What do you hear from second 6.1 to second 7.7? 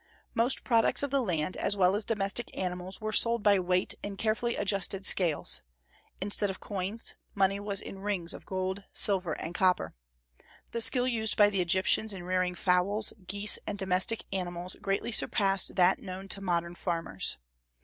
Instead of coins, money